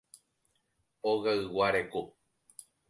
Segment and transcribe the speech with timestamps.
[1.11, 2.03] Ogaygua reko.